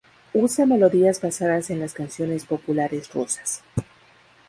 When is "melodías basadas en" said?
0.65-1.79